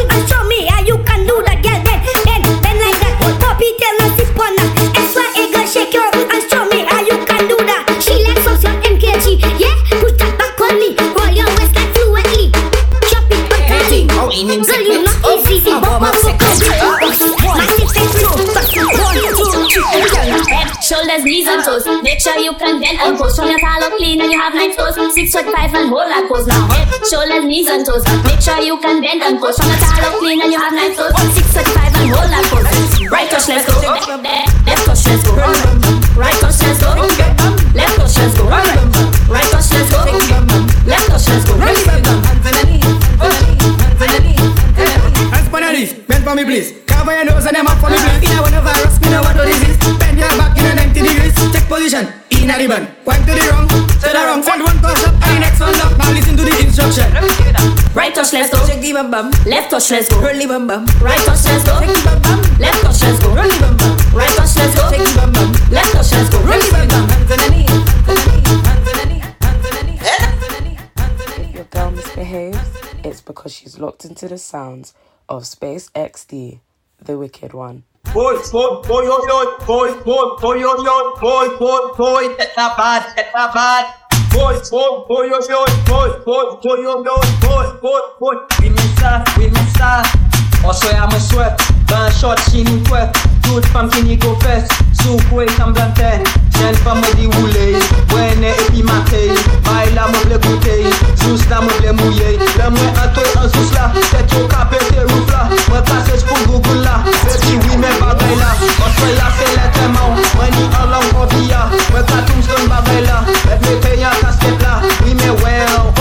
Head, 21.07 21.23
shoulders, 21.23 21.31
knees 21.31 21.47
and 21.47 21.63
toes. 21.63 21.87
Make 22.03 22.21
sure 22.21 22.37
you 22.37 22.53
can 22.55 22.81
bend 22.81 22.99
and 22.99 23.17
pose. 23.17 23.37
From 23.37 23.49
your 23.49 23.61
collar 23.61 23.91
clean 23.97 24.21
and 24.21 24.33
you 24.33 24.41
have 24.41 24.55
nice 24.55 24.75
toes. 24.75 24.99
Six 25.15 25.31
foot 25.31 25.47
five 25.55 25.73
and 25.73 25.89
hold 25.89 26.11
that 26.11 26.27
pose 26.27 26.47
now. 26.51 26.67
Head, 26.67 26.91
shoulders, 27.07 27.45
knees 27.47 27.69
and 27.69 27.87
toes. 27.87 28.03
Make 28.27 28.43
sure 28.43 28.59
you 28.59 28.75
can 28.83 29.01
bend 29.01 29.23
and 29.23 29.39
pose. 29.39 29.55
From 29.55 29.71
your 29.71 29.79
collar 29.79 30.19
clean 30.19 30.43
and 30.43 30.51
you 30.51 30.59
have 30.59 30.75
nice 30.75 30.99
toes. 30.99 31.15
Six 31.31 31.47
foot 31.55 31.67
five 31.79 31.95
and 31.95 32.11
hold 32.11 32.27
that 32.27 32.43
pose. 32.51 32.67
Right 33.07 33.31
touch, 33.31 33.47
let's 33.47 33.71
go. 33.71 33.79
Left 33.87 34.83
touch, 34.83 35.07
let's 35.07 35.23
go. 35.23 35.39
Right 36.19 36.35
touch, 36.43 36.59
let's 36.67 36.83
go. 36.83 36.91
Left 36.99 37.95
touch, 38.03 38.19
let's 38.19 38.35
go. 38.35 38.51
Right 39.31 39.47
touch, 39.55 39.71
let's 39.79 39.95
go. 39.95 40.03
Left 40.91 41.07
touch, 41.07 41.27
let's 41.31 41.47
go. 41.47 41.55
Hands 45.31 45.55
on 45.55 45.63
your 45.63 45.73
knees, 45.73 45.95
bend 45.95 46.25
for 46.27 46.35
me 46.35 46.43
please. 46.45 46.75
Cover 46.87 47.15
your 47.15 47.25
nose 47.25 47.47
and 47.47 47.55
them 47.55 47.67
up 47.71 47.79
for 47.79 47.91
me 47.91 47.97
please. 47.97 48.27
In 48.27 48.37
a 48.37 48.43
one 48.43 48.55
of 48.55 48.65
virus, 48.67 48.99
me 49.01 49.09
know 49.11 49.23
what 49.23 49.37
this 49.39 49.57
is. 49.71 49.96
In 52.47 52.53
a 52.55 52.59
ribbon. 52.59 52.87
Wipe 53.05 53.27
to 53.27 53.35
the 53.35 53.43
wrong, 53.51 53.67
to 53.67 54.07
the 54.07 54.23
wrong. 54.23 54.41
Send 54.41 54.63
one 54.63 54.79
touch 54.79 55.03
up 55.03 55.19
and 55.19 55.35
the 55.35 55.41
next 55.43 55.59
one 55.59 55.75
up. 55.83 55.99
Now 55.99 56.15
listen 56.15 56.37
to 56.37 56.45
the 56.47 56.55
instruction. 56.63 57.11
Right 57.91 58.15
touch, 58.15 58.33
let's 58.33 58.55
go. 58.55 58.65
Check 58.65 58.81
the 58.81 58.93
bum 58.93 59.11
bum. 59.11 59.33
Left 59.51 59.69
touch, 59.69 59.91
let's 59.91 60.09
go. 60.09 60.21
Roll 60.23 60.39
the 60.39 60.47
bum 60.47 60.69
bum. 60.69 60.87
Right 61.03 61.19
touch, 61.27 61.43
let's 61.43 61.67
go. 61.67 61.81
Check 61.83 61.91
the 61.91 62.03
bum 62.07 62.23
bum. 62.23 62.39
Left 62.63 62.79
touch, 62.87 63.03
let's 63.03 63.19
go. 63.19 63.35
Roll 63.35 63.51
the 63.51 63.59
bum 63.59 63.75
bum. 63.75 63.99
Right 64.15 64.31
touch, 64.39 64.55
let's 64.63 64.79
go. 64.79 64.87
Check 64.95 65.03
the 65.03 65.11
bum 65.19 65.35
bum. 65.35 65.51
Left 65.75 65.91
touch, 65.91 66.13
let's 66.15 66.31
go. 66.31 66.39
Roll 66.47 66.63
the 66.63 66.71
bum 66.71 66.87
bum. 66.87 67.03
Hands 67.11 67.31
on 67.35 67.41
eh? 67.43 67.43
the 67.43 67.51
knee. 67.51 67.67
If 71.51 71.51
your 71.51 71.65
girl 71.65 71.91
misbehaves, 71.91 72.63
it's 73.03 73.23
because 73.23 73.53
she's 73.59 73.81
locked 73.81 74.05
into 74.05 74.29
the 74.29 74.39
sounds 74.39 74.95
of 75.29 75.43
SPACExDEE, 75.43 76.61
the 77.03 77.19
wicked 77.19 77.53
one. 77.53 77.85
Boy, 78.13 78.37
boy, 78.51 78.83
boy, 78.83 79.07
boy, 79.07 79.45
boy, 79.67 79.93
boy, 80.05 80.37
boy, 80.41 80.63
boy, 80.63 81.09
boy, 81.21 81.59
boy, 81.59 81.95
boy, 81.97 82.35
that's 82.37 82.57
not 82.57 82.77
bad, 82.77 83.13
that's 83.17 83.35
not 83.35 83.53
bad. 83.53 83.95
Boy, 84.33 84.59
boy, 84.71 85.05
boy, 85.09 85.29
boy, 85.29 85.67
boy, 85.87 86.09
boy, 86.25 86.57
boy, 86.63 86.83
boy, 86.83 87.21
boy, 87.43 87.79
boy, 87.81 88.01
boy. 88.21 88.35
We 88.61 88.71
must 88.71 88.97
start, 88.97 89.29
we 89.39 89.49
must 89.49 89.75
start. 89.75 90.07
Also, 90.65 90.89
I'm 90.89 91.13
a 91.13 91.21
sweat. 91.21 91.76
20 91.89 92.11
shots 92.11 92.51
chez 92.51 92.65
nous 92.65 92.83
maté 98.83 99.13
la. 99.15 99.47
Sous 103.49 103.73
la. 103.75 103.93
Le 104.07 104.25
sous 104.27 104.49
là 106.25 106.43
rouf 106.47 106.67
là 106.67 106.83
là 109.15 109.29
là 109.55 109.71
là 109.87 110.51
ni 110.57 110.69
katoum 112.03 112.41
là 112.59 112.83
me 112.83 113.01
là 113.07 113.23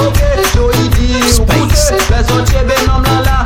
ok 0.06 0.22
Space. 1.32 1.94
Là 2.10 2.22
là 3.22 3.46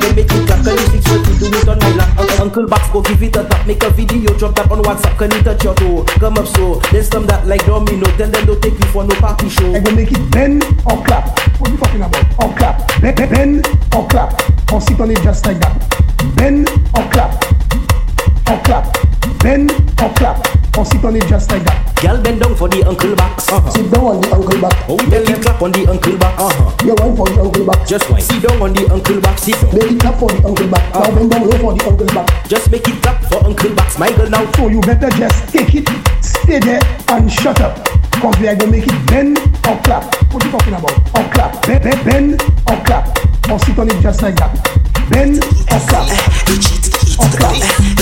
then 0.00 0.14
make 0.14 0.30
it 0.30 0.46
clap. 0.46 0.64
Can 0.64 0.76
you 0.76 0.86
six 0.92 1.04
foot 1.06 1.24
do 1.38 1.46
it 1.46 1.68
on 1.68 1.78
my 1.78 1.90
lap? 1.96 2.18
Un- 2.18 2.40
Uncle 2.46 2.66
Box 2.66 2.88
go 2.90 3.02
give 3.02 3.22
it 3.22 3.36
a 3.36 3.44
tap. 3.44 3.66
Make 3.66 3.82
a 3.82 3.90
video, 3.90 4.32
drop 4.38 4.54
that 4.56 4.70
on 4.70 4.82
WhatsApp. 4.82 5.18
Can 5.18 5.30
you 5.32 5.42
touch 5.42 5.64
your 5.64 5.74
toe? 5.74 6.04
Come 6.20 6.38
up 6.38 6.46
so. 6.46 6.80
Then 6.92 7.02
stomp 7.04 7.26
that 7.28 7.46
like 7.46 7.64
domino. 7.66 8.06
Tell 8.16 8.28
them 8.30 8.46
don't 8.46 8.60
take 8.62 8.78
you 8.78 8.86
for 8.92 9.04
no 9.04 9.14
party 9.16 9.48
show. 9.48 9.74
I 9.74 9.80
go 9.80 9.90
make 9.94 10.12
it 10.12 10.30
bend 10.30 10.64
or 10.86 11.02
clap. 11.04 11.28
What 11.60 11.70
you 11.70 11.76
talking 11.78 12.02
about? 12.02 12.24
Or 12.42 12.54
clap. 12.56 12.86
Bend 13.00 13.66
or 13.94 14.06
clap. 14.08 14.32
Or 14.72 14.80
sit 14.80 15.00
on 15.00 15.10
it 15.10 15.20
just 15.22 15.46
like 15.46 15.58
that. 15.60 15.76
Bend 16.36 16.68
or 16.94 17.04
clap. 17.10 17.45
Or 18.48 18.58
clap. 18.62 18.92
Bend 19.40 19.70
or 20.02 20.12
clap. 20.14 20.38
Or 20.76 20.84
sit 20.84 21.04
on 21.04 21.16
it 21.16 21.26
just 21.26 21.50
like 21.50 21.64
that. 21.64 21.80
Girl 22.02 22.20
bend 22.20 22.40
down 22.40 22.54
for 22.54 22.68
the 22.68 22.84
uncle 22.84 23.16
box. 23.16 23.48
Uh-huh. 23.48 23.70
Sit 23.70 23.90
down 23.90 24.04
on 24.04 24.20
the 24.20 24.28
uncle 24.34 24.60
back. 24.60 24.76
Oh, 24.88 24.96
make 25.08 25.28
it 25.28 25.42
clap 25.42 25.62
on 25.62 25.72
the 25.72 25.86
uncle 25.88 26.18
box. 26.18 26.42
Uh-huh. 26.42 26.86
You 26.86 26.94
want 27.00 27.16
for 27.16 27.28
the 27.28 27.40
uncle 27.40 27.64
back. 27.64 27.86
Just 27.88 28.10
wine. 28.10 28.20
Sit 28.20 28.42
down 28.42 28.60
on 28.60 28.72
the 28.74 28.84
uncle 28.92 29.20
box. 29.20 29.42
Sit 29.42 29.56
down. 29.56 29.72
Make 29.72 29.90
it 29.92 30.00
clap 30.00 30.18
for 30.20 30.28
the 30.28 30.40
uncle 30.44 30.68
back. 30.68 30.84
Now 30.94 31.10
bend 31.14 31.30
down 31.30 31.42
low 31.48 31.58
for 31.58 31.72
the 31.74 31.84
uncle 31.88 32.06
back. 32.12 32.28
Just 32.48 32.70
make 32.70 32.86
it 32.86 33.02
clap 33.02 33.24
for 33.24 33.40
uncle 33.44 33.74
box. 33.74 33.98
My 33.98 34.12
girl 34.12 34.28
now. 34.28 34.44
So 34.52 34.68
you 34.68 34.80
better 34.80 35.10
just 35.16 35.48
take 35.48 35.74
it, 35.74 35.88
stay 36.20 36.58
there 36.60 36.80
and 37.08 37.30
shut 37.30 37.60
up. 37.60 37.76
Cause 38.20 38.36
we 38.40 38.48
are 38.48 38.56
gonna 38.56 38.72
make 38.72 38.86
it 38.86 39.06
bend 39.06 39.38
or 39.68 39.76
clap. 39.84 40.04
What 40.32 40.44
you 40.44 40.50
talking 40.50 40.74
about? 40.74 40.96
Or 41.12 41.24
clap. 41.32 41.66
Bend, 41.66 41.84
bend, 41.84 42.04
bend 42.04 42.42
or 42.68 42.76
clap. 42.84 43.08
Or 43.50 43.58
sit 43.60 43.78
on 43.78 43.88
it 43.88 44.00
just 44.00 44.22
like 44.22 44.36
that. 44.36 44.52
Bend 45.10 45.44
or 45.72 45.80
clap. 45.88 46.95
Or 47.18 47.28
clap. 47.32 47.56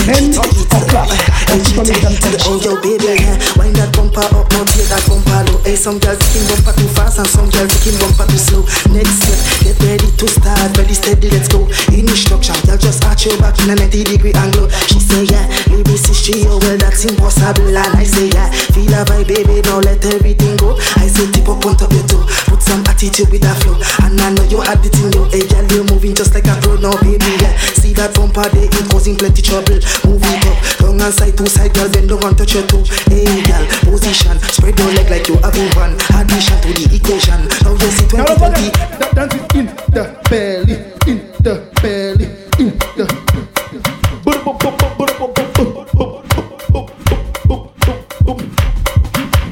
Bend 0.06 0.36
or 0.36 0.46
clap. 0.90 1.08
Or 1.50 1.58
sit 1.62 1.78
on 1.78 1.86
it 1.86 1.98
just 2.02 2.20
like 2.22 2.34
that. 2.34 2.46
Oh 2.50 2.58
yo 2.60 2.74
baby, 2.82 3.14
wind 3.56 3.76
that 3.78 3.94
bumper 3.94 4.26
up, 4.26 4.46
now 4.52 4.64
take 4.68 4.90
that 4.90 5.02
bumper 5.06 5.40
low. 5.50 5.62
Hey, 5.62 5.76
some 5.76 5.98
girls 5.98 6.18
taking 6.18 6.44
bumper 6.50 6.74
too 6.74 6.90
fast 6.92 7.18
and 7.18 7.28
some 7.30 7.48
girls 7.50 7.70
taking 7.78 7.96
bumper 8.02 8.26
too 8.26 8.40
slow. 8.40 8.62
Next 8.90 9.22
step, 9.22 9.38
get 9.62 9.76
ready 9.86 10.10
to 10.10 10.26
start, 10.26 10.76
ready 10.76 10.94
steady, 10.94 11.30
let's 11.30 11.48
go. 11.48 11.64
In 11.94 12.10
instruction, 12.10 12.58
girl 12.66 12.78
just 12.78 13.04
arch 13.06 13.26
your 13.26 13.38
back 13.38 13.58
in 13.62 13.70
a 13.70 13.76
90 13.78 14.04
degree 14.04 14.34
angle. 14.34 14.68
She 14.90 14.98
say 14.98 15.24
yeah, 15.30 15.46
baby 15.70 15.94
see 15.96 16.14
she 16.14 16.34
oh 16.50 16.58
well 16.62 16.76
that's 16.76 17.04
impossible, 17.06 17.70
and 17.70 17.94
I 17.96 18.04
say 18.04 18.28
yeah, 18.34 18.50
feel 18.74 18.92
a 18.92 19.06
vibe 19.06 19.30
baby, 19.30 19.62
now 19.62 19.78
let 19.80 20.04
everything 20.04 20.58
go. 20.58 20.76
I 20.98 21.06
say 21.06 21.30
tip 21.30 21.48
up 21.48 21.64
on 21.64 21.78
top 21.78 21.92
your 21.94 22.04
toe, 22.10 22.26
some 22.64 22.80
attitude 22.88 23.28
with 23.28 23.44
that 23.44 23.60
flow, 23.60 23.76
and 24.04 24.16
I 24.20 24.32
know 24.32 24.44
you 24.48 24.60
had 24.64 24.80
it 24.80 24.96
in 24.96 25.12
you. 25.12 25.28
Hey 25.28 25.44
girl, 25.44 25.64
you're 25.68 25.84
moving 25.92 26.16
just 26.16 26.32
like 26.32 26.48
a 26.48 26.56
pro 26.64 26.80
now, 26.80 26.96
baby 27.04 27.28
yeah. 27.44 27.52
See 27.76 27.92
that 27.94 28.16
bumper 28.16 28.48
there, 28.48 28.64
it 28.64 28.86
causing 28.88 29.16
plenty 29.20 29.44
trouble. 29.44 29.76
Move 30.08 30.24
it 30.24 30.44
up, 30.48 30.56
down 30.80 31.00
and 31.00 31.12
side 31.12 31.36
to 31.36 31.44
side, 31.44 31.76
girl, 31.76 31.92
bend 31.92 32.08
down 32.08 32.32
touch 32.34 32.56
your 32.56 32.64
toe. 32.66 32.82
Hey 33.12 33.44
girl, 33.44 33.64
position, 33.84 34.40
spread 34.48 34.78
your 34.80 34.90
leg 34.96 35.12
like 35.12 35.28
you 35.28 35.36
having 35.44 35.68
one. 35.76 35.94
Addition 36.16 36.58
to 36.64 36.70
the 36.72 36.84
equation. 36.88 37.40
Now 37.62 37.76
you 37.76 37.90
see 37.92 38.08
2020. 38.08 38.72
Dance 39.12 39.34
it 39.36 39.44
in 39.54 39.66
the 39.92 40.04
belly, 40.26 40.76
in 41.04 41.18
the 41.44 41.54
belly, 41.84 42.26
in 42.56 42.72
the. 42.96 43.04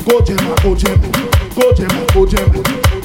Go 0.04 0.20
jam, 0.20 0.36
go 0.62 0.74
jam, 0.74 1.00
go 1.54 1.72
jam, 1.72 2.06
go 2.12 2.26
jam. 2.26 3.01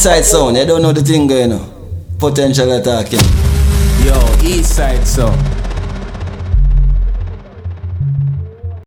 Yo, 0.00 0.02
East 0.02 0.08
Side 0.08 0.24
Sound, 0.24 0.56
you 0.56 0.64
don't 0.64 0.80
know 0.80 0.92
the 0.92 1.02
thing 1.02 1.26
going 1.26 1.52
on. 1.52 2.16
Potential 2.18 2.72
attacking. 2.72 3.20
Yo, 4.02 4.16
East 4.42 4.76
Side 4.76 5.06
Soul. 5.06 5.59